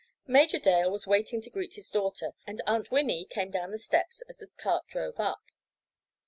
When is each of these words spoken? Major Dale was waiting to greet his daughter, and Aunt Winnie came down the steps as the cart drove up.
Major 0.25 0.57
Dale 0.57 0.89
was 0.89 1.05
waiting 1.05 1.41
to 1.41 1.51
greet 1.51 1.75
his 1.75 1.91
daughter, 1.91 2.31
and 2.47 2.59
Aunt 2.65 2.89
Winnie 2.89 3.23
came 3.23 3.51
down 3.51 3.69
the 3.69 3.77
steps 3.77 4.23
as 4.27 4.37
the 4.37 4.47
cart 4.57 4.87
drove 4.87 5.19
up. 5.19 5.43